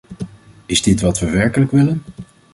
Is 0.65 0.81
dit 0.81 1.01
wat 1.01 1.19
we 1.19 1.29
werkelijk 1.29 1.71
willen? 1.71 2.03